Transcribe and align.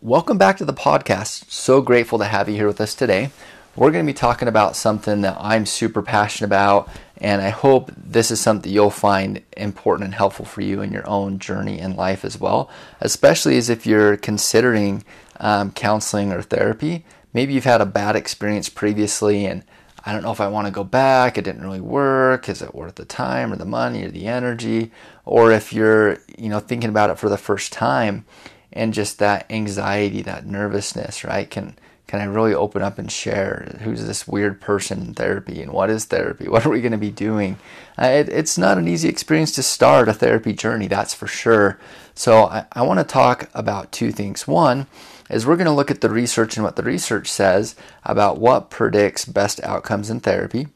Welcome 0.00 0.38
back 0.38 0.58
to 0.58 0.64
the 0.64 0.72
podcast. 0.72 1.50
So 1.50 1.82
grateful 1.82 2.20
to 2.20 2.24
have 2.24 2.48
you 2.48 2.54
here 2.54 2.68
with 2.68 2.80
us 2.80 2.94
today. 2.94 3.30
We're 3.74 3.90
going 3.90 4.06
to 4.06 4.12
be 4.12 4.16
talking 4.16 4.46
about 4.46 4.76
something 4.76 5.22
that 5.22 5.36
I'm 5.40 5.66
super 5.66 6.02
passionate 6.02 6.46
about, 6.46 6.88
and 7.16 7.42
I 7.42 7.48
hope 7.48 7.90
this 7.96 8.30
is 8.30 8.40
something 8.40 8.72
you'll 8.72 8.90
find 8.90 9.42
important 9.56 10.04
and 10.04 10.14
helpful 10.14 10.44
for 10.44 10.60
you 10.60 10.82
in 10.82 10.92
your 10.92 11.04
own 11.08 11.40
journey 11.40 11.80
in 11.80 11.96
life 11.96 12.24
as 12.24 12.38
well, 12.38 12.70
especially 13.00 13.56
as 13.56 13.70
if 13.70 13.88
you're 13.88 14.16
considering 14.16 15.02
um, 15.40 15.72
counseling 15.72 16.30
or 16.30 16.42
therapy. 16.42 17.04
Maybe 17.32 17.54
you've 17.54 17.64
had 17.64 17.80
a 17.80 17.86
bad 17.86 18.14
experience 18.14 18.68
previously, 18.68 19.46
and 19.46 19.64
I 20.04 20.12
don't 20.12 20.22
know 20.22 20.30
if 20.30 20.40
I 20.40 20.46
want 20.46 20.68
to 20.68 20.72
go 20.72 20.84
back. 20.84 21.36
It 21.36 21.44
didn't 21.44 21.64
really 21.64 21.80
work. 21.80 22.48
Is 22.48 22.62
it 22.62 22.72
worth 22.72 22.94
the 22.94 23.04
time 23.04 23.52
or 23.52 23.56
the 23.56 23.64
money 23.64 24.04
or 24.04 24.12
the 24.12 24.28
energy? 24.28 24.92
Or 25.24 25.50
if 25.50 25.72
you're, 25.72 26.18
you 26.38 26.48
know, 26.48 26.60
thinking 26.60 26.88
about 26.88 27.10
it 27.10 27.18
for 27.18 27.28
the 27.28 27.36
first 27.36 27.72
time 27.72 28.26
and 28.72 28.94
just 28.94 29.18
that 29.18 29.46
anxiety, 29.50 30.22
that 30.22 30.46
nervousness, 30.46 31.24
right? 31.24 31.48
Can 31.48 31.76
can 32.08 32.20
I 32.20 32.24
really 32.24 32.54
open 32.54 32.80
up 32.80 32.98
and 32.98 33.12
share 33.12 33.76
who's 33.82 34.06
this 34.06 34.26
weird 34.26 34.62
person 34.62 35.02
in 35.02 35.12
therapy 35.12 35.60
and 35.60 35.70
what 35.70 35.90
is 35.90 36.06
therapy? 36.06 36.48
What 36.48 36.64
are 36.64 36.70
we 36.70 36.80
going 36.80 36.92
to 36.92 36.98
be 36.98 37.10
doing? 37.10 37.58
Uh, 38.00 38.06
it, 38.06 38.30
it's 38.30 38.56
not 38.56 38.78
an 38.78 38.88
easy 38.88 39.10
experience 39.10 39.52
to 39.52 39.62
start 39.62 40.08
a 40.08 40.14
therapy 40.14 40.54
journey, 40.54 40.86
that's 40.86 41.12
for 41.12 41.26
sure. 41.26 41.78
So 42.14 42.44
I, 42.44 42.64
I 42.72 42.82
want 42.82 42.98
to 42.98 43.04
talk 43.04 43.50
about 43.52 43.92
two 43.92 44.10
things. 44.10 44.48
One 44.48 44.86
is 45.28 45.46
we're 45.46 45.56
going 45.56 45.66
to 45.66 45.72
look 45.72 45.90
at 45.90 46.00
the 46.00 46.08
research 46.08 46.56
and 46.56 46.64
what 46.64 46.76
the 46.76 46.82
research 46.82 47.30
says 47.30 47.76
about 48.04 48.40
what 48.40 48.70
predicts 48.70 49.26
best 49.26 49.62
outcomes 49.62 50.08
in 50.08 50.20
therapy. 50.20 50.68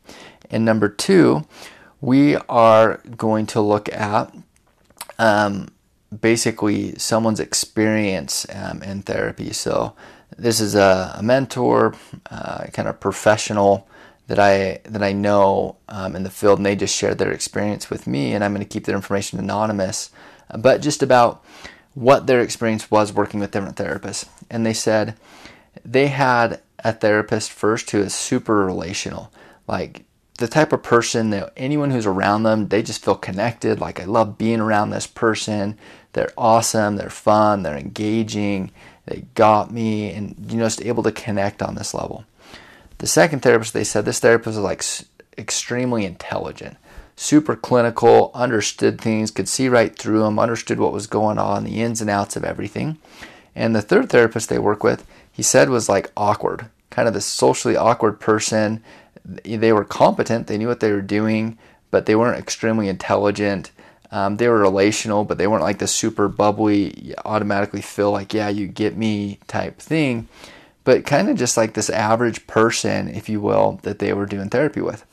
And 0.51 0.67
number 0.67 0.91
two, 0.91 1.47
we 2.03 2.37
are 2.37 2.99
going 3.17 3.47
to 3.47 3.61
look 3.63 3.91
at 3.91 4.35
um, 5.19 5.69
basically 6.21 6.95
someone's 6.99 7.41
experience 7.41 8.47
um, 8.55 8.83
in 8.83 9.03
therapy. 9.03 9.53
So 9.53 9.95
this 10.37 10.61
is 10.61 10.75
a, 10.75 11.15
a 11.19 11.23
mentor, 11.23 11.95
uh, 12.31 12.65
kind 12.73 12.89
of 12.89 13.01
professional 13.01 13.89
that 14.27 14.39
I 14.39 14.81
that 14.85 15.03
I 15.03 15.13
know 15.13 15.77
um, 15.89 16.17
in 16.17 16.23
the 16.23 16.31
field, 16.31 16.59
and 16.59 16.67
they 16.67 16.77
just 16.77 16.97
shared 16.97 17.19
their 17.19 17.33
experience 17.33 17.91
with 17.91 18.07
me, 18.07 18.33
and 18.33 18.45
I'm 18.45 18.55
going 18.55 18.67
to 18.67 18.73
keep 18.73 18.85
their 18.85 18.97
information 18.97 19.39
anonymous, 19.39 20.11
but 20.57 20.81
just 20.81 21.03
about 21.03 21.45
what 21.95 22.27
their 22.27 22.41
experience 22.41 22.91
was 22.91 23.13
working 23.13 23.41
with 23.41 23.51
different 23.51 23.77
therapists. 23.77 24.27
And 24.49 24.65
they 24.65 24.73
said 24.73 25.17
they 25.85 26.09
had 26.09 26.61
a 26.85 26.93
therapist 26.93 27.51
first 27.51 27.91
who 27.91 28.01
is 28.01 28.15
super 28.15 28.65
relational, 28.65 29.31
like 29.67 30.05
the 30.39 30.49
type 30.49 30.73
of 30.73 30.83
person 30.83 31.31
that 31.31 31.53
anyone 31.57 31.91
who's 31.91 32.07
around 32.07 32.43
them, 32.43 32.69
they 32.69 32.83
just 32.83 33.05
feel 33.05 33.15
connected. 33.15 33.81
Like, 33.81 34.01
I 34.01 34.05
love 34.05 34.39
being 34.39 34.61
around 34.61 34.91
this 34.91 35.07
person. 35.07 35.79
They're 36.13 36.33
awesome, 36.37 36.97
they're 36.97 37.11
fun, 37.11 37.63
they're 37.63 37.77
engaging, 37.77 38.71
they 39.07 39.25
got 39.35 39.71
me, 39.71 40.11
and 40.13 40.35
you 40.49 40.59
know, 40.59 40.65
just 40.65 40.83
able 40.83 41.03
to 41.05 41.13
connect 41.13 41.63
on 41.63 41.75
this 41.75 41.95
level. 41.95 42.25
The 42.99 43.07
second 43.07 43.41
therapist, 43.41 43.73
they 43.73 43.85
said 43.85 44.05
this 44.05 44.21
therapist 44.21 44.57
was 44.57 44.59
like 44.59 44.85
extremely 45.39 46.05
intelligent, 46.05 46.77
super 47.17 47.57
clinical, 47.57 48.31
understood 48.35 49.01
things, 49.01 49.31
could 49.31 49.49
see 49.49 49.69
right 49.69 49.97
through 49.97 50.21
them, 50.21 50.39
understood 50.39 50.79
what 50.79 50.93
was 50.93 51.07
going 51.07 51.39
on, 51.39 51.65
the 51.65 51.81
ins 51.81 52.01
and 52.01 52.11
outs 52.11 52.37
of 52.37 52.45
everything. 52.45 52.99
And 53.55 53.75
the 53.75 53.83
third 53.83 54.11
therapist 54.11 54.49
they 54.49 54.59
work 54.59 54.85
with, 54.85 55.07
he 55.31 55.43
said 55.43 55.71
was 55.71 55.89
like 55.89 56.13
awkward, 56.17 56.67
kind 56.91 57.09
of 57.09 57.15
the 57.15 57.21
socially 57.21 57.77
awkward 57.77 58.21
person. 58.21 58.83
They 59.25 59.73
were 59.73 59.85
competent, 59.85 60.47
they 60.47 60.59
knew 60.59 60.69
what 60.69 60.81
they 60.81 60.93
were 60.93 61.01
doing, 61.03 61.59
but 61.91 62.07
they 62.07 62.17
weren't 62.17 62.39
extremely 62.39 62.89
intelligent. 62.89 63.71
Um, 64.11 64.37
they 64.37 64.49
were 64.49 64.59
relational, 64.59 65.25
but 65.25 65.39
they 65.39 65.47
weren't 65.47 65.63
like 65.63 65.79
the 65.79 65.87
super 65.87 66.29
bubbly, 66.29 67.15
automatically 67.25 67.81
feel 67.81 68.11
like, 68.11 68.35
yeah, 68.35 68.49
you 68.49 68.67
get 68.67 68.97
me 68.97 69.39
type 69.47 69.79
thing, 69.79 70.29
but 70.85 71.07
kind 71.07 71.31
of 71.31 71.37
just 71.37 71.57
like 71.57 71.75
this 71.75 71.89
average 71.89 72.47
person, 72.47 73.09
if 73.09 73.29
you 73.29 73.41
will, 73.41 73.81
that 73.83 74.01
they 74.01 74.13
were 74.13 74.27
doing 74.27 74.51
therapy 74.51 74.81
with. 74.81 75.07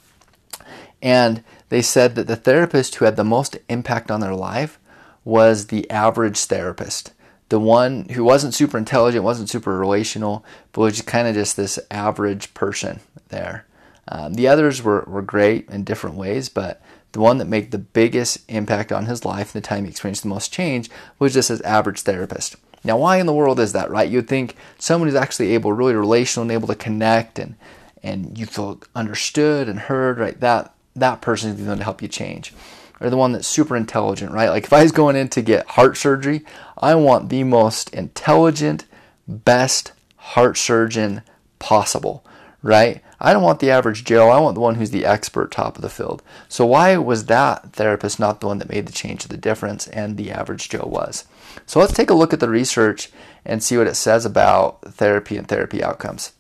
And 1.02 1.44
they 1.70 1.82
said 1.82 2.16
that 2.16 2.28
the 2.28 2.36
therapist 2.36 2.96
who 2.96 3.06
had 3.06 3.16
the 3.16 3.24
most 3.24 3.58
impact 3.70 4.12
on 4.12 4.20
their 4.20 4.36
life 4.36 4.80
was 5.24 5.68
the 5.68 5.90
average 5.90 6.38
therapist. 6.38 7.14
The 7.50 7.60
one 7.60 8.10
who 8.10 8.24
wasn't 8.24 8.54
super 8.54 8.78
intelligent, 8.78 9.24
wasn't 9.24 9.50
super 9.50 9.78
relational, 9.78 10.44
but 10.72 10.82
was 10.82 11.02
kind 11.02 11.28
of 11.28 11.36
just 11.36 11.56
this 11.56 11.80
average 11.90 12.54
person 12.54 13.00
there. 13.30 13.66
Um, 14.10 14.34
the 14.34 14.48
others 14.48 14.82
were, 14.82 15.04
were 15.08 15.22
great 15.22 15.70
in 15.70 15.84
different 15.84 16.16
ways, 16.16 16.50
but 16.50 16.82
the 17.12 17.20
one 17.20 17.38
that 17.38 17.46
made 17.46 17.72
the 17.72 17.78
biggest 17.78 18.40
impact 18.50 18.92
on 18.92 19.06
his 19.06 19.24
life 19.24 19.54
and 19.54 19.64
the 19.64 19.68
time 19.68 19.86
he 19.86 19.92
experienced 19.92 20.24
the 20.24 20.30
most 20.30 20.52
change 20.52 20.90
was 21.20 21.34
just 21.34 21.50
his 21.50 21.62
average 21.62 22.02
therapist. 22.02 22.56
Now, 22.84 22.98
why 22.98 23.18
in 23.18 23.26
the 23.26 23.34
world 23.34 23.60
is 23.60 23.74
that, 23.74 23.90
right? 23.90 24.10
You'd 24.10 24.28
think 24.28 24.56
someone 24.78 25.08
who's 25.08 25.16
actually 25.16 25.54
able, 25.54 25.74
really 25.74 25.96
relational 25.96 26.44
and 26.44 26.52
able 26.52 26.68
to 26.68 26.76
connect 26.76 27.40
and 27.40 27.56
and 28.02 28.38
you 28.38 28.46
feel 28.46 28.82
understood 28.96 29.68
and 29.68 29.78
heard, 29.78 30.20
right? 30.20 30.40
That 30.40 30.74
that 30.96 31.22
person 31.22 31.52
is 31.52 31.68
one 31.68 31.78
to 31.78 31.84
help 31.84 32.02
you 32.02 32.08
change. 32.08 32.54
Or 33.02 33.10
the 33.10 33.18
one 33.18 33.32
that's 33.32 33.48
super 33.48 33.76
intelligent, 33.76 34.32
right? 34.32 34.50
Like 34.50 34.66
if 34.66 34.74
I 34.74 34.84
was 34.84 34.92
going 34.92 35.16
in 35.16 35.30
to 35.30 35.42
get 35.42 35.68
heart 35.68 35.98
surgery, 35.98 36.44
I 36.78 36.96
want 36.96 37.30
the 37.30 37.44
most 37.44 37.94
intelligent, 37.94 38.86
best 39.28 39.94
heart 40.16 40.58
surgeon 40.58 41.22
possible, 41.60 42.26
right? 42.62 43.02
I 43.22 43.34
don't 43.34 43.44
want 43.44 43.60
the 43.60 43.72
average 43.72 44.06
Joe. 44.06 44.30
I 44.30 44.40
want 44.40 44.56
the 44.56 44.62
one 44.62 44.76
who's 44.76 44.92
the 44.92 45.06
expert 45.06 45.52
top 45.52 45.76
of 45.76 45.82
the 45.82 45.90
field. 45.90 46.24
So 46.48 46.66
why 46.66 46.96
was 46.98 47.26
that 47.26 47.74
therapist 47.74 48.20
not 48.20 48.40
the 48.40 48.48
one 48.48 48.60
that 48.60 48.70
made 48.70 48.86
the 48.86 48.94
change 48.94 49.24
the 49.26 49.38
difference 49.38 49.88
and 49.88 50.16
the 50.16 50.32
average 50.32 50.70
Joe 50.70 50.86
was? 50.86 51.26
So 51.66 51.80
let's 51.80 51.94
take 51.94 52.10
a 52.10 52.16
look 52.16 52.34
at 52.34 52.40
the 52.40 52.50
research 52.50 53.12
and 53.46 53.62
see 53.62 53.78
what 53.78 53.88
it 53.88 53.96
says 53.96 54.26
about 54.26 54.82
therapy 54.82 55.38
and 55.38 55.48
therapy 55.48 55.84
outcomes. 55.84 56.34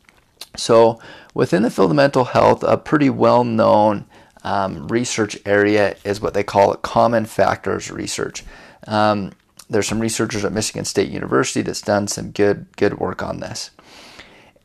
So 0.55 0.99
within 1.33 1.63
the 1.63 1.69
field 1.69 1.91
of 1.91 1.95
mental 1.95 2.25
health, 2.25 2.63
a 2.63 2.77
pretty 2.77 3.09
well-known 3.09 4.05
um, 4.43 4.87
research 4.87 5.37
area 5.45 5.95
is 6.03 6.21
what 6.21 6.33
they 6.33 6.43
call 6.43 6.73
common 6.75 7.25
factors 7.25 7.91
research. 7.91 8.43
Um, 8.87 9.31
there's 9.69 9.87
some 9.87 9.99
researchers 9.99 10.45
at 10.45 10.53
Michigan 10.53 10.85
State 10.85 11.09
University 11.09 11.61
that's 11.61 11.81
done 11.81 12.07
some 12.07 12.31
good 12.31 12.65
good 12.75 12.97
work 12.97 13.21
on 13.21 13.39
this. 13.39 13.69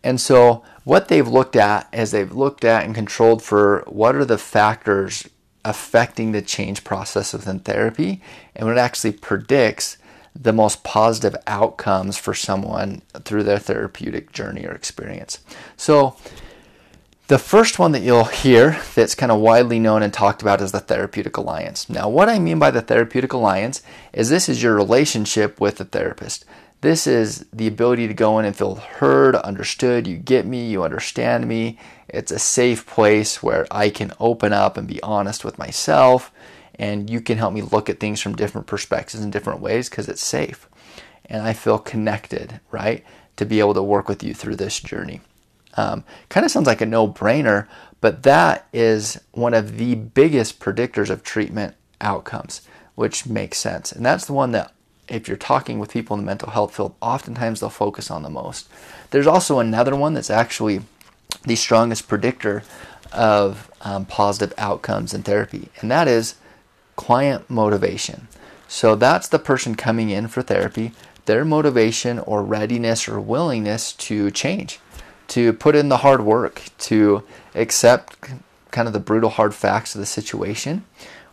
And 0.04 0.20
so, 0.20 0.62
what 0.84 1.08
they've 1.08 1.26
looked 1.26 1.56
at 1.56 1.88
is 1.92 2.10
they've 2.10 2.30
looked 2.30 2.62
at 2.62 2.84
and 2.84 2.94
controlled 2.94 3.42
for 3.42 3.82
what 3.88 4.14
are 4.14 4.26
the 4.26 4.38
factors 4.38 5.26
affecting 5.64 6.32
the 6.32 6.42
change 6.42 6.84
process 6.84 7.32
within 7.32 7.58
therapy, 7.58 8.20
and 8.54 8.68
what 8.68 8.76
it 8.76 8.80
actually 8.80 9.12
predicts 9.12 9.96
the 10.38 10.52
most 10.52 10.84
positive 10.84 11.34
outcomes 11.46 12.18
for 12.18 12.34
someone 12.34 13.00
through 13.24 13.44
their 13.44 13.58
therapeutic 13.58 14.30
journey 14.30 14.66
or 14.66 14.72
experience. 14.72 15.38
So, 15.76 16.16
the 17.28 17.38
first 17.38 17.78
one 17.78 17.92
that 17.92 18.02
you'll 18.02 18.24
hear 18.24 18.78
that's 18.94 19.14
kind 19.14 19.32
of 19.32 19.40
widely 19.40 19.78
known 19.78 20.02
and 20.02 20.12
talked 20.12 20.42
about 20.42 20.60
is 20.60 20.72
the 20.72 20.80
therapeutic 20.80 21.38
alliance. 21.38 21.88
Now, 21.88 22.06
what 22.10 22.28
I 22.28 22.38
mean 22.38 22.58
by 22.58 22.70
the 22.70 22.82
therapeutic 22.82 23.32
alliance 23.32 23.82
is 24.12 24.28
this 24.28 24.46
is 24.46 24.62
your 24.62 24.74
relationship 24.74 25.58
with 25.58 25.76
the 25.78 25.86
therapist. 25.86 26.44
This 26.84 27.06
is 27.06 27.46
the 27.50 27.66
ability 27.66 28.08
to 28.08 28.12
go 28.12 28.38
in 28.38 28.44
and 28.44 28.54
feel 28.54 28.74
heard, 28.74 29.36
understood. 29.36 30.06
You 30.06 30.18
get 30.18 30.44
me, 30.44 30.68
you 30.68 30.84
understand 30.84 31.48
me. 31.48 31.78
It's 32.08 32.30
a 32.30 32.38
safe 32.38 32.86
place 32.86 33.42
where 33.42 33.66
I 33.70 33.88
can 33.88 34.12
open 34.20 34.52
up 34.52 34.76
and 34.76 34.86
be 34.86 35.02
honest 35.02 35.46
with 35.46 35.58
myself, 35.58 36.30
and 36.74 37.08
you 37.08 37.22
can 37.22 37.38
help 37.38 37.54
me 37.54 37.62
look 37.62 37.88
at 37.88 38.00
things 38.00 38.20
from 38.20 38.36
different 38.36 38.66
perspectives 38.66 39.24
in 39.24 39.30
different 39.30 39.60
ways 39.60 39.88
because 39.88 40.10
it's 40.10 40.22
safe. 40.22 40.68
And 41.24 41.40
I 41.40 41.54
feel 41.54 41.78
connected, 41.78 42.60
right, 42.70 43.02
to 43.36 43.46
be 43.46 43.60
able 43.60 43.72
to 43.72 43.82
work 43.82 44.06
with 44.06 44.22
you 44.22 44.34
through 44.34 44.56
this 44.56 44.78
journey. 44.78 45.22
Um, 45.78 46.04
kind 46.28 46.44
of 46.44 46.52
sounds 46.52 46.66
like 46.66 46.82
a 46.82 46.86
no 46.86 47.08
brainer, 47.08 47.66
but 48.02 48.24
that 48.24 48.68
is 48.74 49.18
one 49.32 49.54
of 49.54 49.78
the 49.78 49.94
biggest 49.94 50.60
predictors 50.60 51.08
of 51.08 51.22
treatment 51.22 51.76
outcomes, 52.02 52.60
which 52.94 53.24
makes 53.24 53.56
sense. 53.56 53.90
And 53.90 54.04
that's 54.04 54.26
the 54.26 54.34
one 54.34 54.50
that 54.50 54.74
if 55.08 55.28
you're 55.28 55.36
talking 55.36 55.78
with 55.78 55.90
people 55.90 56.14
in 56.14 56.22
the 56.22 56.26
mental 56.26 56.50
health 56.50 56.74
field, 56.74 56.94
oftentimes 57.00 57.60
they'll 57.60 57.70
focus 57.70 58.10
on 58.10 58.22
the 58.22 58.30
most. 58.30 58.68
There's 59.10 59.26
also 59.26 59.58
another 59.58 59.94
one 59.94 60.14
that's 60.14 60.30
actually 60.30 60.80
the 61.44 61.56
strongest 61.56 62.08
predictor 62.08 62.62
of 63.12 63.70
um, 63.82 64.06
positive 64.06 64.54
outcomes 64.58 65.14
in 65.14 65.22
therapy, 65.22 65.68
and 65.80 65.90
that 65.90 66.08
is 66.08 66.36
client 66.96 67.48
motivation. 67.50 68.28
So 68.66 68.94
that's 68.94 69.28
the 69.28 69.38
person 69.38 69.74
coming 69.74 70.10
in 70.10 70.28
for 70.28 70.42
therapy, 70.42 70.92
their 71.26 71.44
motivation 71.44 72.18
or 72.18 72.42
readiness 72.42 73.08
or 73.08 73.20
willingness 73.20 73.92
to 73.92 74.30
change, 74.30 74.80
to 75.28 75.52
put 75.52 75.76
in 75.76 75.88
the 75.88 75.98
hard 75.98 76.22
work, 76.22 76.62
to 76.78 77.22
accept 77.54 78.16
kind 78.70 78.88
of 78.88 78.94
the 78.94 79.00
brutal 79.00 79.30
hard 79.30 79.54
facts 79.54 79.94
of 79.94 80.00
the 80.00 80.06
situation, 80.06 80.84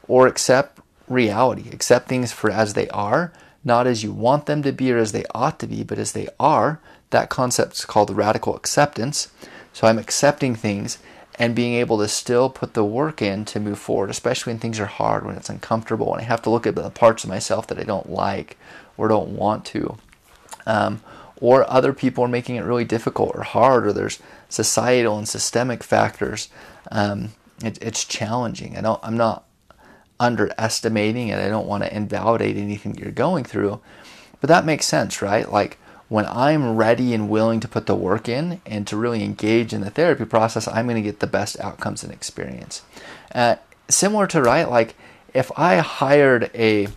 or 0.08 0.28
accept 0.28 0.80
reality, 1.08 1.70
accept 1.72 2.08
things 2.08 2.32
for 2.32 2.52
as 2.52 2.74
they 2.74 2.88
are 2.90 3.32
not 3.64 3.88
as 3.88 4.04
you 4.04 4.12
want 4.12 4.46
them 4.46 4.64
to 4.64 4.72
be 4.72 4.92
or 4.92 4.98
as 4.98 5.12
they 5.12 5.26
ought 5.34 5.60
to 5.60 5.68
be, 5.68 5.84
but 5.84 6.00
as 6.00 6.14
they 6.14 6.28
are. 6.40 6.80
That 7.12 7.30
concept 7.30 7.74
is 7.74 7.86
called 7.86 8.10
radical 8.10 8.56
acceptance. 8.56 9.32
So 9.74 9.88
I'm 9.88 10.00
accepting 10.00 10.56
things 10.56 10.98
and 11.40 11.56
being 11.56 11.74
able 11.74 11.98
to 12.00 12.08
still 12.08 12.50
put 12.50 12.74
the 12.74 12.84
work 12.84 13.22
in 13.22 13.46
to 13.46 13.60
move 13.60 13.80
forward, 13.80 14.10
especially 14.10 14.54
when 14.54 14.60
things 14.60 14.80
are 14.80 14.86
hard, 14.86 15.26
when 15.26 15.36
it's 15.36 15.50
uncomfortable, 15.50 16.12
when 16.12 16.20
I 16.20 16.24
have 16.24 16.42
to 16.44 16.50
look 16.50 16.68
at 16.68 16.76
the 16.76 16.90
parts 16.90 17.24
of 17.24 17.30
myself 17.30 17.68
that 17.68 17.80
I 17.80 17.84
don't 17.84 18.10
like 18.10 18.58
or 18.98 19.08
don't 19.08 19.30
want 19.30 19.66
to. 19.66 19.98
Um, 20.66 21.02
or 21.38 21.70
other 21.70 21.94
people 21.94 22.24
are 22.24 22.30
making 22.30 22.58
it 22.58 22.64
really 22.64 22.86
difficult 22.86 23.36
or 23.36 23.44
hard, 23.44 23.88
or 23.88 23.94
there's 23.94 24.20
societal 24.48 25.18
and 25.18 25.28
systemic 25.28 25.84
factors. 25.84 26.50
Um, 26.92 27.30
it, 27.64 27.82
it's 27.82 28.06
challenging. 28.06 28.78
I 28.78 28.82
don't, 28.82 29.00
I'm 29.02 29.18
not 29.18 29.46
underestimating 30.22 31.30
it. 31.30 31.40
I 31.40 31.50
don't 31.50 31.68
want 31.68 31.84
to 31.84 31.94
invalidate 31.94 32.56
anything 32.56 32.96
you're 32.96 33.12
going 33.12 33.44
through, 33.44 33.82
but 34.40 34.48
that 34.50 34.66
makes 34.66 34.86
sense, 34.86 35.22
right? 35.22 35.52
Like 35.52 35.80
when 36.10 36.28
I'm 36.28 36.76
ready 36.78 37.14
and 37.14 37.28
willing 37.28 37.60
to 37.62 37.68
put 37.68 37.88
the 37.88 37.96
work 37.96 38.30
in 38.30 38.62
and 38.66 38.86
to 38.88 38.96
really 38.96 39.24
engage 39.24 39.74
in 39.74 39.82
the 39.82 39.90
therapy 39.90 40.26
process, 40.26 40.68
I'm 40.68 40.86
going 40.86 41.02
to 41.02 41.02
get 41.02 41.22
the 41.22 41.28
best 41.28 41.60
outcomes 41.60 42.04
and 42.04 42.14
experience. 42.14 42.84
Uh, 43.34 43.56
similar 43.90 44.28
to 44.28 44.42
right, 44.42 44.70
like 44.70 44.96
if 45.34 45.52
I 45.58 45.78
hired 45.78 46.52
a 46.54 46.88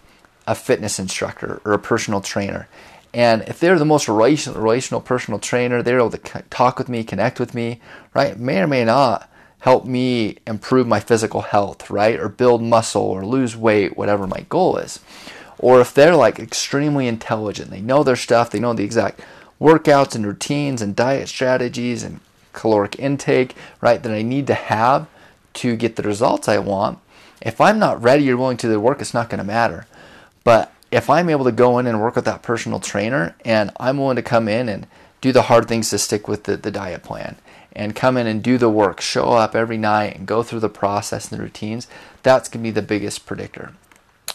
a 0.47 0.55
fitness 0.55 0.99
instructor 0.99 1.62
or 1.65 1.73
a 1.73 1.79
personal 1.79 2.21
trainer, 2.21 2.69
and 3.15 3.41
if 3.43 3.59
they're 3.59 3.79
the 3.79 3.87
most 3.87 4.09
relational, 4.09 4.61
relational 4.61 5.00
personal 5.00 5.41
trainer, 5.41 5.82
they're 5.82 6.00
able 6.00 6.11
to 6.11 6.43
talk 6.50 6.79
with 6.79 6.91
me, 6.91 7.03
connect 7.03 7.41
with 7.41 7.55
me, 7.55 7.81
right? 8.12 8.38
May 8.38 8.61
or 8.61 8.67
may 8.67 8.85
not 8.85 9.31
help 9.64 9.84
me 9.84 10.37
improve 10.46 10.87
my 10.87 11.00
physical 11.00 11.43
health, 11.43 11.90
right? 11.90 12.19
Or 12.19 12.28
build 12.28 12.62
muscle 12.62 13.02
or 13.02 13.25
lose 13.26 13.56
weight, 13.56 13.96
whatever 13.96 14.26
my 14.26 14.46
goal 14.49 14.76
is 14.76 15.00
or 15.58 15.81
if 15.81 15.94
they're 15.94 16.16
like 16.16 16.38
extremely 16.38 17.06
intelligent, 17.06 17.70
they 17.70 17.81
know 17.81 18.02
their 18.02 18.16
stuff, 18.16 18.50
they 18.50 18.61
know 18.61 18.75
the 18.75 18.84
exact 18.84 19.20
workouts 19.61 20.14
and 20.14 20.26
routines 20.26 20.82
and 20.82 20.96
diet 20.96 21.28
strategies 21.28 22.02
and 22.02 22.20
caloric 22.52 22.99
intake, 22.99 23.55
right, 23.81 24.02
that 24.02 24.12
I 24.12 24.22
need 24.22 24.46
to 24.49 24.55
have 24.55 25.06
to 25.55 25.76
get 25.76 25.96
the 25.96 26.02
results 26.02 26.49
I 26.49 26.58
want. 26.58 26.99
If 27.40 27.61
I'm 27.61 27.78
not 27.78 28.02
ready 28.02 28.31
or 28.31 28.37
willing 28.37 28.56
to 28.58 28.66
do 28.66 28.72
the 28.72 28.81
work, 28.81 29.00
it's 29.00 29.14
not 29.14 29.31
going 29.31 29.38
to 29.38 29.44
matter. 29.44 29.87
But 30.43 30.72
if 30.90 31.08
I'm 31.08 31.28
able 31.28 31.44
to 31.44 31.52
go 31.52 31.78
in 31.78 31.87
and 31.87 32.00
work 32.00 32.16
with 32.16 32.25
that 32.26 32.43
personal 32.43 32.81
trainer 32.81 33.34
and 33.44 33.70
I'm 33.78 33.99
willing 33.99 34.16
to 34.16 34.22
come 34.22 34.49
in 34.49 34.69
and 34.69 34.87
do 35.20 35.32
the 35.32 35.43
hard 35.43 35.66
things 35.69 35.90
to 35.90 35.99
stick 35.99 36.28
with 36.28 36.44
the, 36.44 36.56
the 36.56 36.70
diet 36.70 37.02
plan 37.02 37.37
and 37.75 37.94
come 37.94 38.17
in 38.17 38.26
and 38.26 38.43
do 38.43 38.59
the 38.59 38.71
work, 38.71 39.00
show 39.00 39.32
up 39.32 39.55
every 39.55 39.79
night 39.79 40.17
and 40.17 40.26
go 40.26 40.43
through 40.43 40.61
the 40.61 40.69
process 40.69 41.31
and 41.31 41.38
the 41.38 41.43
routines, 41.43 41.88
that's 42.23 42.49
going 42.49 42.62
to 42.62 42.69
be 42.69 42.71
the 42.71 42.82
biggest 42.82 43.26
predictor 43.26 43.73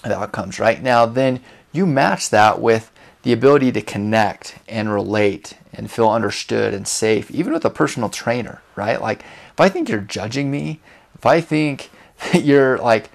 the 0.04 0.18
outcomes, 0.18 0.60
right? 0.60 0.82
Now, 0.82 1.06
then 1.06 1.42
you 1.72 1.86
match 1.86 2.30
that 2.30 2.62
with 2.62 2.92
the 3.24 3.34
ability 3.34 3.72
to 3.74 3.82
connect 3.82 4.58
and 4.68 4.94
relate 4.94 5.58
and 5.74 5.92
feel 5.92 6.10
understood 6.10 6.74
and 6.74 6.88
safe, 6.88 7.30
even 7.32 7.54
with 7.54 7.66
a 7.66 7.70
personal 7.70 8.10
trainer, 8.10 8.62
right? 8.76 9.02
Like, 9.02 9.24
if 9.52 9.60
I 9.60 9.70
think 9.70 9.90
you're 9.90 10.00
judging 10.00 10.50
me, 10.50 10.80
if 11.16 11.26
I 11.26 11.42
think 11.42 11.90
that 12.32 12.44
you're 12.44 12.78
like, 12.78 13.10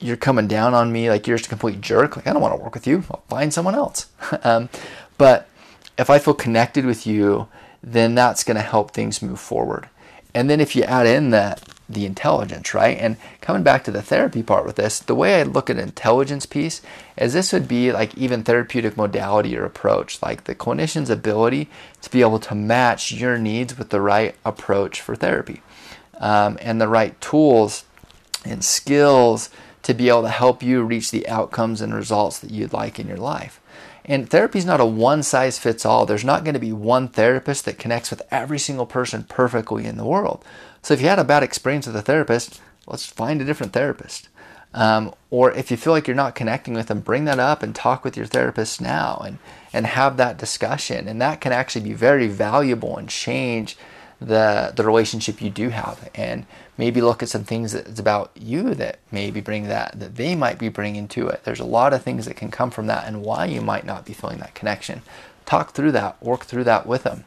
you're 0.00 0.16
coming 0.16 0.48
down 0.48 0.74
on 0.74 0.90
me, 0.90 1.08
like 1.08 1.28
you're 1.28 1.36
just 1.36 1.46
a 1.46 1.50
complete 1.50 1.80
jerk, 1.80 2.16
like, 2.16 2.26
I 2.26 2.32
don't 2.32 2.42
want 2.42 2.56
to 2.56 2.62
work 2.62 2.74
with 2.74 2.86
you, 2.86 3.04
I'll 3.10 3.22
find 3.28 3.54
someone 3.54 3.76
else. 3.76 4.06
um, 4.42 4.68
but 5.16 5.48
if 5.96 6.10
I 6.10 6.18
feel 6.18 6.34
connected 6.34 6.84
with 6.84 7.06
you, 7.06 7.46
then 7.82 8.14
that's 8.14 8.44
going 8.44 8.56
to 8.56 8.62
help 8.62 8.90
things 8.90 9.22
move 9.22 9.40
forward. 9.40 9.88
And 10.34 10.48
then 10.48 10.60
if 10.60 10.74
you 10.74 10.82
add 10.84 11.06
in 11.06 11.30
that 11.30 11.62
the 11.88 12.06
intelligence, 12.06 12.72
right? 12.74 12.96
And 12.98 13.16
coming 13.40 13.62
back 13.62 13.84
to 13.84 13.90
the 13.90 14.02
therapy 14.02 14.42
part 14.42 14.64
with 14.64 14.76
this, 14.76 14.98
the 14.98 15.14
way 15.14 15.40
I 15.40 15.42
look 15.42 15.68
at 15.68 15.78
intelligence 15.78 16.46
piece 16.46 16.80
is 17.18 17.32
this 17.32 17.52
would 17.52 17.68
be 17.68 17.92
like 17.92 18.16
even 18.16 18.42
therapeutic 18.42 18.96
modality 18.96 19.56
or 19.56 19.64
approach, 19.64 20.22
like 20.22 20.44
the 20.44 20.54
clinician's 20.54 21.10
ability 21.10 21.68
to 22.00 22.10
be 22.10 22.22
able 22.22 22.38
to 22.40 22.54
match 22.54 23.12
your 23.12 23.36
needs 23.36 23.76
with 23.76 23.90
the 23.90 24.00
right 24.00 24.34
approach 24.44 25.00
for 25.00 25.14
therapy 25.14 25.60
um, 26.18 26.56
and 26.62 26.80
the 26.80 26.88
right 26.88 27.20
tools 27.20 27.84
and 28.44 28.64
skills 28.64 29.50
to 29.82 29.92
be 29.92 30.08
able 30.08 30.22
to 30.22 30.28
help 30.28 30.62
you 30.62 30.82
reach 30.82 31.10
the 31.10 31.28
outcomes 31.28 31.80
and 31.80 31.94
results 31.94 32.38
that 32.38 32.50
you'd 32.50 32.72
like 32.72 32.98
in 32.98 33.08
your 33.08 33.16
life. 33.16 33.60
And 34.04 34.28
therapy 34.28 34.58
is 34.58 34.66
not 34.66 34.80
a 34.80 34.84
one 34.84 35.22
size 35.22 35.58
fits 35.58 35.86
all. 35.86 36.06
There's 36.06 36.24
not 36.24 36.44
going 36.44 36.54
to 36.54 36.60
be 36.60 36.72
one 36.72 37.08
therapist 37.08 37.64
that 37.64 37.78
connects 37.78 38.10
with 38.10 38.22
every 38.30 38.58
single 38.58 38.86
person 38.86 39.24
perfectly 39.24 39.86
in 39.86 39.96
the 39.96 40.04
world. 40.04 40.44
So 40.82 40.94
if 40.94 41.00
you 41.00 41.08
had 41.08 41.20
a 41.20 41.24
bad 41.24 41.42
experience 41.42 41.86
with 41.86 41.96
a 41.96 42.02
therapist, 42.02 42.60
let's 42.86 43.06
find 43.06 43.40
a 43.40 43.44
different 43.44 43.72
therapist. 43.72 44.28
Um, 44.74 45.14
or 45.30 45.52
if 45.52 45.70
you 45.70 45.76
feel 45.76 45.92
like 45.92 46.06
you're 46.06 46.16
not 46.16 46.34
connecting 46.34 46.74
with 46.74 46.86
them, 46.86 47.00
bring 47.00 47.26
that 47.26 47.38
up 47.38 47.62
and 47.62 47.74
talk 47.74 48.04
with 48.04 48.16
your 48.16 48.26
therapist 48.26 48.80
now 48.80 49.22
and, 49.24 49.38
and 49.72 49.86
have 49.86 50.16
that 50.16 50.38
discussion. 50.38 51.08
And 51.08 51.20
that 51.20 51.40
can 51.40 51.52
actually 51.52 51.84
be 51.84 51.92
very 51.92 52.26
valuable 52.26 52.96
and 52.96 53.08
change 53.08 53.76
the, 54.20 54.72
the 54.74 54.84
relationship 54.84 55.42
you 55.42 55.50
do 55.50 55.68
have. 55.68 56.08
And 56.14 56.46
maybe 56.78 57.00
look 57.00 57.22
at 57.22 57.28
some 57.28 57.44
things 57.44 57.72
that's 57.72 58.00
about 58.00 58.30
you 58.34 58.74
that 58.74 58.98
maybe 59.10 59.40
bring 59.40 59.68
that, 59.68 59.98
that 59.98 60.16
they 60.16 60.34
might 60.34 60.58
be 60.58 60.68
bringing 60.68 61.06
to 61.08 61.28
it. 61.28 61.44
There's 61.44 61.60
a 61.60 61.64
lot 61.64 61.92
of 61.92 62.02
things 62.02 62.26
that 62.26 62.36
can 62.36 62.50
come 62.50 62.70
from 62.70 62.86
that 62.86 63.06
and 63.06 63.22
why 63.22 63.46
you 63.46 63.60
might 63.60 63.84
not 63.84 64.04
be 64.04 64.12
feeling 64.12 64.38
that 64.38 64.54
connection. 64.54 65.02
Talk 65.44 65.72
through 65.72 65.92
that, 65.92 66.22
work 66.22 66.44
through 66.44 66.64
that 66.64 66.86
with 66.86 67.02
them. 67.02 67.24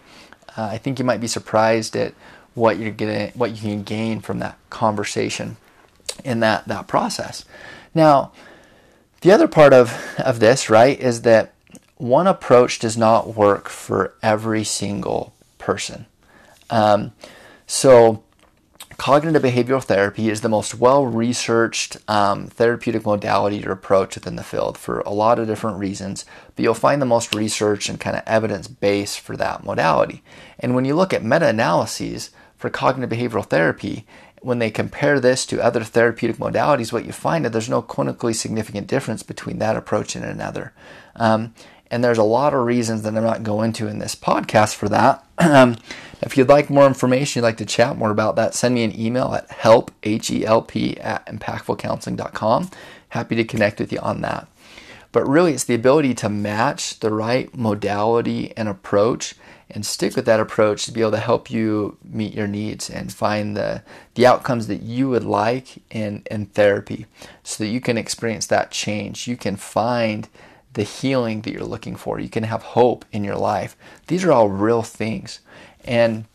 Uh, 0.57 0.63
I 0.63 0.77
think 0.77 1.00
you 1.00 1.06
might 1.06 1.21
be 1.21 1.27
surprised 1.27 1.95
at 1.95 2.13
what 2.53 2.80
you're 2.80 2.92
getting, 2.92 3.31
what 3.38 3.51
you 3.51 3.57
can 3.57 3.83
gain 3.83 4.21
from 4.21 4.39
that 4.39 4.57
conversation 4.69 5.57
in 6.24 6.39
that 6.39 6.68
that 6.68 6.88
process. 6.88 7.45
Now, 7.94 8.31
the 9.21 9.31
other 9.31 9.47
part 9.47 9.74
of 9.74 9.94
of 10.18 10.39
this, 10.39 10.69
right, 10.69 11.00
is 11.00 11.21
that 11.24 11.53
one 11.97 12.27
approach 12.27 12.80
does 12.80 12.97
not 12.97 13.36
work 13.36 13.69
for 13.69 14.13
every 14.21 14.63
single 14.63 15.33
person. 15.57 16.06
Um, 16.69 17.13
so, 17.68 18.24
cognitive 18.97 19.42
behavioral 19.42 19.83
therapy 19.83 20.30
is 20.30 20.42
the 20.42 20.50
most 20.50 20.75
well 20.75 21.06
researched 21.06 21.97
um, 22.07 22.47
therapeutic 22.47 23.06
modality 23.06 23.65
or 23.65 23.71
approach 23.71 24.15
within 24.15 24.36
the 24.36 24.44
field 24.44 24.77
for 24.77 25.00
a 25.01 25.12
lot 25.12 25.39
of 25.39 25.47
different 25.47 25.77
reasons. 25.77 26.25
But 26.56 26.63
you'll 26.63 26.74
find 26.74 27.01
the 27.01 27.06
most 27.06 27.36
research 27.36 27.89
and 27.89 28.00
kind 28.00 28.15
of 28.15 28.24
evidence 28.25 28.68
base 28.68 29.15
for 29.15 29.36
that 29.38 29.63
modality. 29.63 30.24
And 30.59 30.75
when 30.75 30.86
you 30.86 30.95
look 30.95 31.13
at 31.13 31.24
meta 31.24 31.47
analyses, 31.47 32.31
for 32.57 32.69
cognitive 32.69 33.15
behavioral 33.15 33.45
therapy, 33.45 34.06
when 34.42 34.59
they 34.59 34.71
compare 34.71 35.19
this 35.19 35.45
to 35.45 35.63
other 35.63 35.83
therapeutic 35.83 36.38
modalities, 36.38 36.94
what 36.94 37.06
you 37.06 37.12
find 37.12 37.45
is 37.45 37.51
there's 37.51 37.69
no 37.69 37.81
clinically 37.81 38.33
significant 38.33 38.88
difference 38.88 39.24
between 39.24 39.59
that 39.59 39.75
approach 39.75 40.15
and 40.15 40.24
another. 40.24 40.74
Um, 41.15 41.53
and 41.95 42.03
there's 42.03 42.18
a 42.18 42.24
lot 42.24 42.53
of 42.53 42.65
reasons 42.65 43.03
that 43.03 43.15
I'm 43.15 43.24
not 43.24 43.44
going 43.44 43.68
into 43.68 43.88
in 43.88 44.00
this 44.00 44.15
podcast 44.15 44.75
for 44.75 44.89
that. 44.89 45.25
Um, 45.38 45.77
if 46.21 46.36
you'd 46.36 46.50
like 46.50 46.69
more 46.69 46.86
information, 46.86 47.39
you'd 47.39 47.45
like 47.45 47.56
to 47.57 47.65
chat 47.65 47.97
more 47.97 48.12
about 48.12 48.36
that, 48.36 48.53
send 48.53 48.75
me 48.75 48.83
an 48.83 49.00
email 49.00 49.33
at 49.33 49.50
help, 49.50 49.92
H-E-L-P, 50.03 50.97
at 50.97 51.25
impactfulcounseling.com. 51.27 52.69
Happy 53.09 53.36
to 53.38 53.45
connect 53.45 53.80
with 53.80 53.94
you 53.94 54.00
on 54.00 54.19
that. 54.21 54.50
But 55.13 55.25
really, 55.25 55.53
it's 55.53 55.63
the 55.63 55.74
ability 55.75 56.13
to 56.15 56.27
match 56.27 57.00
the 57.00 57.13
right 57.13 57.56
modality 57.56 58.51
and 58.57 58.68
approach 58.68 59.36
and 59.69 59.86
stick 59.86 60.18
with 60.18 60.25
that 60.25 60.42
approach 60.42 60.83
to 60.85 60.92
be 60.92 60.99
able 60.99 61.11
to 61.11 61.18
help 61.18 61.49
you 61.49 61.97
meet 62.04 62.33
your 62.33 62.47
needs 62.47 62.90
and 62.90 63.14
find 63.14 63.56
the, 63.56 63.83
the 64.16 64.28
outcomes 64.28 64.68
that 64.68 64.81
you 64.81 65.07
would 65.07 65.23
like 65.23 65.81
in, 65.92 66.23
in 66.30 66.47
therapy 66.47 67.06
so 67.42 67.64
that 67.64 67.69
you 67.69 67.80
can 67.80 67.97
experience 67.97 68.47
that 68.47 68.71
change. 68.71 69.30
You 69.30 69.37
can 69.37 69.56
find 69.56 70.28
the 70.76 70.84
healing 70.84 71.42
that 71.42 71.52
you're 71.52 71.64
looking 71.64 71.96
for. 71.96 72.20
You 72.20 72.30
can 72.30 72.44
have 72.44 72.62
hope 72.62 73.04
in 73.12 73.24
your 73.24 73.38
life. 73.38 73.76
These 74.08 74.24
are 74.24 74.32
all 74.32 74.50
real 74.50 74.84
things. 74.84 75.40
And 75.84 76.26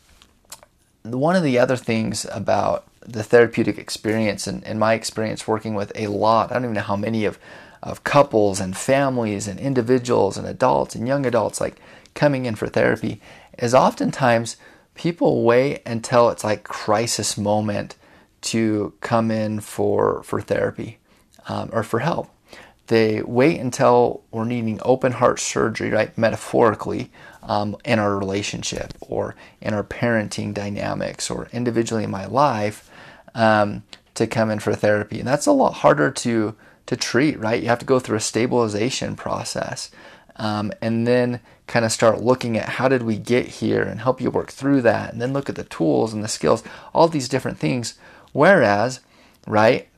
one 1.02 1.36
of 1.36 1.42
the 1.42 1.58
other 1.58 1.76
things 1.76 2.26
about 2.32 2.86
the 3.00 3.22
therapeutic 3.22 3.78
experience 3.78 4.46
and, 4.46 4.62
and 4.64 4.78
my 4.78 4.94
experience 4.94 5.48
working 5.48 5.74
with 5.74 5.92
a 5.94 6.08
lot, 6.08 6.50
I 6.50 6.54
don't 6.54 6.64
even 6.64 6.74
know 6.74 6.80
how 6.82 6.96
many 6.96 7.24
of, 7.24 7.38
of 7.82 8.04
couples 8.04 8.60
and 8.60 8.76
families 8.76 9.46
and 9.46 9.58
individuals 9.58 10.36
and 10.36 10.46
adults 10.46 10.94
and 10.94 11.06
young 11.06 11.24
adults, 11.24 11.60
like 11.60 11.76
coming 12.14 12.44
in 12.44 12.54
for 12.54 12.66
therapy 12.66 13.20
is 13.58 13.74
oftentimes 13.74 14.56
people 14.94 15.44
wait 15.44 15.82
until 15.86 16.30
it's 16.30 16.44
like 16.44 16.64
crisis 16.64 17.38
moment 17.38 17.96
to 18.40 18.92
come 19.00 19.30
in 19.30 19.60
for 19.60 20.22
for 20.22 20.40
therapy 20.40 20.98
um, 21.48 21.68
or 21.72 21.82
for 21.82 22.00
help. 22.00 22.30
They 22.90 23.22
wait 23.22 23.60
until 23.60 24.24
we're 24.32 24.44
needing 24.44 24.80
open 24.82 25.12
heart 25.12 25.38
surgery, 25.38 25.90
right? 25.90 26.16
Metaphorically, 26.18 27.12
um, 27.44 27.76
in 27.84 28.00
our 28.00 28.18
relationship 28.18 28.94
or 29.00 29.36
in 29.60 29.74
our 29.74 29.84
parenting 29.84 30.52
dynamics 30.52 31.30
or 31.30 31.48
individually 31.52 32.02
in 32.02 32.10
my 32.10 32.26
life 32.26 32.90
um, 33.32 33.84
to 34.14 34.26
come 34.26 34.50
in 34.50 34.58
for 34.58 34.74
therapy, 34.74 35.20
and 35.20 35.28
that's 35.28 35.46
a 35.46 35.52
lot 35.52 35.74
harder 35.74 36.10
to 36.10 36.56
to 36.86 36.96
treat, 36.96 37.38
right? 37.38 37.62
You 37.62 37.68
have 37.68 37.78
to 37.78 37.84
go 37.84 38.00
through 38.00 38.16
a 38.16 38.20
stabilization 38.20 39.14
process 39.14 39.92
um, 40.34 40.72
and 40.82 41.06
then 41.06 41.38
kind 41.68 41.84
of 41.84 41.92
start 41.92 42.20
looking 42.20 42.58
at 42.58 42.70
how 42.70 42.88
did 42.88 43.04
we 43.04 43.18
get 43.18 43.46
here 43.46 43.82
and 43.82 44.00
help 44.00 44.20
you 44.20 44.32
work 44.32 44.50
through 44.50 44.82
that 44.82 45.12
and 45.12 45.22
then 45.22 45.32
look 45.32 45.48
at 45.48 45.54
the 45.54 45.62
tools 45.62 46.12
and 46.12 46.24
the 46.24 46.28
skills 46.28 46.64
all 46.92 47.06
these 47.06 47.28
different 47.28 47.58
things 47.58 47.94
whereas 48.32 48.98
right 49.46 49.89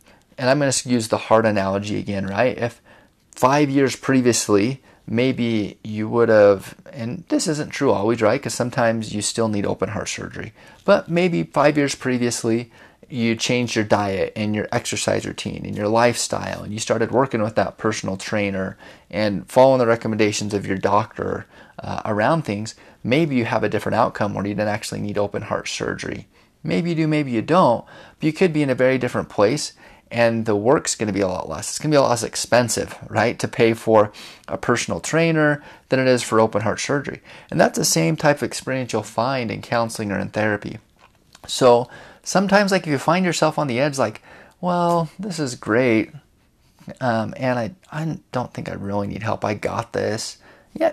and 0.43 0.51
i'm 0.51 0.59
going 0.59 0.71
to 0.71 0.89
use 0.89 1.09
the 1.09 1.17
heart 1.17 1.47
analogy 1.47 1.99
again 1.99 2.27
right? 2.27 2.59
If 2.59 2.83
five 3.31 3.71
years 3.71 3.97
previously 3.97 4.83
maybe 5.07 5.79
you 5.85 6.09
would 6.09 6.29
have 6.29 6.75
and 6.93 7.25
this 7.29 7.47
isn't 7.47 7.71
true 7.71 7.93
always 7.93 8.21
right? 8.21 8.41
Because 8.41 8.55
sometimes 8.55 9.15
you 9.15 9.23
still 9.23 9.49
need 9.49 9.65
open 9.65 9.91
heart 9.91 10.09
surgery. 10.09 10.53
But 10.85 11.09
maybe 11.09 11.45
five 11.45 11.79
years 11.79 11.95
previously 11.95 12.71
you 13.09 13.37
changed 13.37 13.77
your 13.77 13.85
diet 13.85 14.33
and 14.35 14.55
your 14.55 14.69
exercise 14.73 15.27
routine 15.27 15.65
and 15.65 15.77
your 15.77 15.89
lifestyle 15.89 16.63
and 16.63 16.73
you 16.73 16.79
started 16.79 17.13
working 17.13 17.43
with 17.43 17.55
that 17.55 17.79
personal 17.79 18.17
trainer 18.17 18.77
and 19.11 19.49
following 19.49 19.79
the 19.79 19.87
recommendations 19.87 20.55
of 20.55 20.67
your 20.67 20.79
doctor 20.79 21.47
uh, 21.79 22.03
around 22.05 22.43
things, 22.43 22.75
maybe 23.05 23.37
you 23.37 23.45
have 23.45 23.63
a 23.63 23.69
different 23.69 23.97
outcome 23.97 24.35
where 24.35 24.47
you 24.47 24.55
didn't 24.55 24.69
actually 24.69 25.01
need 25.01 25.19
open 25.19 25.43
heart 25.43 25.69
surgery. 25.69 26.27
Maybe 26.65 26.91
you 26.91 26.97
do, 26.97 27.09
maybe 27.09 27.33
you 27.33 27.43
don't, 27.43 27.85
but 28.19 28.27
you 28.27 28.33
could 28.33 28.53
be 28.53 28.63
in 28.63 28.71
a 28.71 28.75
very 28.75 28.97
different 28.97 29.29
place 29.29 29.73
and 30.13 30.45
the 30.45 30.55
work's 30.55 30.95
going 30.95 31.07
to 31.07 31.13
be 31.13 31.23
a 31.23 31.29
lot 31.29 31.49
less. 31.49 31.71
It's 31.71 31.79
going 31.79 31.91
to 31.91 31.95
be 31.95 31.99
a 31.99 32.03
lot 32.03 32.11
less 32.11 32.23
expensive, 32.23 32.97
right, 33.09 33.39
to 33.39 33.49
pay 33.49 33.73
for 33.73 34.13
a 34.47 34.59
personal 34.59 35.01
trainer 35.01 35.65
than 35.89 35.99
it 35.99 36.07
is 36.07 36.23
for 36.23 36.39
open 36.39 36.61
heart 36.61 36.81
surgery. 36.81 37.23
And 37.51 37.59
that's 37.59 37.79
the 37.79 37.85
same 37.85 38.17
type 38.17 38.37
of 38.37 38.43
experience 38.43 38.93
you'll 38.93 39.03
find 39.03 39.51
in 39.51 39.63
counseling 39.63 40.13
or 40.13 40.19
in 40.19 40.29
therapy. 40.29 40.79
So 41.47 41.89
sometimes, 42.23 42.71
like 42.71 42.83
if 42.83 42.89
you 42.89 42.99
find 42.99 43.25
yourself 43.25 43.59
on 43.59 43.67
the 43.67 43.81
edge, 43.81 43.99
like, 43.99 44.23
well, 44.61 45.11
this 45.19 45.39
is 45.39 45.55
great, 45.55 46.13
um, 47.01 47.35
and 47.37 47.59
I, 47.59 47.75
I 47.91 48.19
don't 48.31 48.53
think 48.53 48.69
I 48.69 48.75
really 48.75 49.09
need 49.09 49.23
help. 49.23 49.45
I 49.45 49.55
got 49.55 49.93
this. 49.93 50.39
Yeah, 50.75 50.93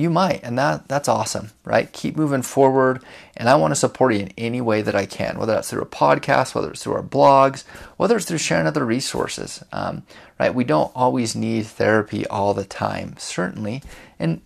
you 0.00 0.10
might 0.10 0.40
and 0.42 0.58
that 0.58 0.88
that's 0.88 1.08
awesome 1.08 1.50
right? 1.64 1.92
Keep 1.92 2.16
moving 2.16 2.42
forward 2.42 3.02
and 3.36 3.48
i 3.48 3.54
want 3.54 3.70
to 3.72 3.76
support 3.76 4.14
you 4.14 4.20
in 4.20 4.32
any 4.36 4.60
way 4.60 4.82
that 4.82 4.94
i 4.94 5.06
can 5.06 5.38
whether 5.38 5.52
that's 5.52 5.70
through 5.70 5.82
a 5.82 5.86
podcast 5.86 6.54
whether 6.54 6.70
it's 6.70 6.82
through 6.82 6.94
our 6.94 7.02
blogs 7.02 7.64
whether 7.96 8.16
it's 8.16 8.26
through 8.26 8.38
sharing 8.38 8.66
other 8.66 8.84
resources 8.84 9.62
um, 9.72 10.02
right? 10.38 10.54
We 10.54 10.64
don't 10.64 10.90
always 10.94 11.36
need 11.36 11.66
therapy 11.66 12.26
all 12.26 12.54
the 12.54 12.64
time 12.64 13.14
certainly 13.18 13.82
and 14.18 14.40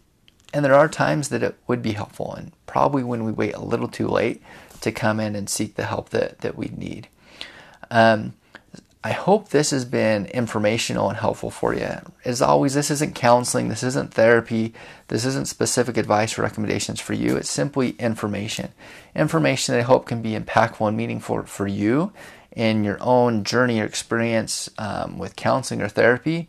and 0.52 0.64
there 0.64 0.74
are 0.74 0.88
times 0.88 1.30
that 1.30 1.42
it 1.42 1.56
would 1.66 1.82
be 1.82 1.92
helpful 1.92 2.34
and 2.34 2.52
probably 2.66 3.02
when 3.02 3.24
we 3.24 3.32
wait 3.32 3.54
a 3.54 3.64
little 3.64 3.88
too 3.88 4.06
late 4.06 4.40
to 4.80 4.92
come 4.92 5.18
in 5.18 5.34
and 5.34 5.48
seek 5.48 5.74
the 5.74 5.86
help 5.86 6.10
that 6.10 6.40
that 6.40 6.56
we 6.56 6.66
need. 6.76 7.08
Um, 7.90 8.34
I 9.06 9.12
hope 9.12 9.50
this 9.50 9.70
has 9.70 9.84
been 9.84 10.24
informational 10.26 11.10
and 11.10 11.18
helpful 11.18 11.50
for 11.50 11.74
you. 11.74 11.98
As 12.24 12.40
always, 12.40 12.72
this 12.72 12.90
isn't 12.90 13.14
counseling, 13.14 13.68
this 13.68 13.82
isn't 13.82 14.14
therapy, 14.14 14.72
this 15.08 15.26
isn't 15.26 15.46
specific 15.46 15.98
advice 15.98 16.38
or 16.38 16.42
recommendations 16.42 17.00
for 17.00 17.12
you. 17.12 17.36
It's 17.36 17.50
simply 17.50 17.90
information. 17.98 18.70
Information 19.14 19.74
that 19.74 19.80
I 19.80 19.82
hope 19.82 20.06
can 20.06 20.22
be 20.22 20.32
impactful 20.32 20.88
and 20.88 20.96
meaningful 20.96 21.42
for 21.42 21.66
you 21.66 22.14
in 22.52 22.82
your 22.82 22.96
own 23.02 23.44
journey 23.44 23.80
or 23.80 23.84
experience 23.84 24.70
um, 24.78 25.18
with 25.18 25.36
counseling 25.36 25.82
or 25.82 25.88
therapy, 25.88 26.48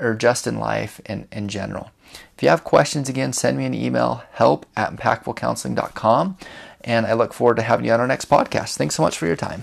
or 0.00 0.16
just 0.18 0.48
in 0.48 0.58
life 0.58 1.00
in, 1.06 1.28
in 1.30 1.46
general. 1.46 1.90
If 2.36 2.42
you 2.42 2.48
have 2.48 2.64
questions, 2.64 3.08
again, 3.08 3.32
send 3.32 3.58
me 3.58 3.64
an 3.64 3.74
email 3.74 4.24
help 4.32 4.66
at 4.76 4.94
impactfulcounseling.com. 4.94 6.36
And 6.82 7.06
I 7.06 7.12
look 7.12 7.32
forward 7.32 7.56
to 7.56 7.62
having 7.62 7.86
you 7.86 7.92
on 7.92 8.00
our 8.00 8.06
next 8.06 8.28
podcast. 8.28 8.76
Thanks 8.76 8.96
so 8.96 9.02
much 9.02 9.16
for 9.16 9.26
your 9.26 9.36
time. 9.36 9.62